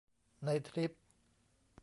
[0.45, 0.91] ในทริป